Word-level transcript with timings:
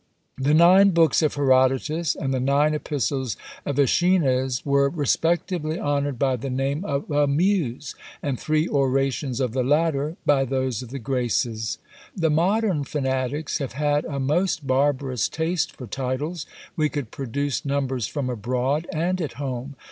The 0.39 0.55
nine 0.55 0.89
books 0.89 1.21
of 1.21 1.35
Herodotus, 1.35 2.15
and 2.15 2.33
the 2.33 2.39
nine 2.39 2.73
epistles 2.73 3.37
of 3.67 3.75
Æschines, 3.75 4.65
were 4.65 4.89
respectively 4.89 5.79
honoured 5.79 6.17
by 6.17 6.37
the 6.37 6.49
name 6.49 6.83
of 6.85 7.11
a 7.11 7.27
Muse; 7.27 7.93
and 8.23 8.39
three 8.39 8.67
orations 8.67 9.39
of 9.39 9.51
the 9.53 9.61
latter, 9.61 10.17
by 10.25 10.43
those 10.43 10.81
of 10.81 10.89
the 10.89 10.97
Graces. 10.97 11.77
The 12.17 12.31
modern 12.31 12.83
fanatics 12.83 13.59
have 13.59 13.73
had 13.73 14.05
a 14.05 14.19
most 14.19 14.65
barbarous 14.65 15.29
taste 15.29 15.75
for 15.77 15.85
titles. 15.85 16.47
We 16.75 16.89
could 16.89 17.11
produce 17.11 17.63
numbers 17.63 18.07
from 18.07 18.27
abroad, 18.27 18.87
and 18.91 19.21
at 19.21 19.33
home. 19.33 19.75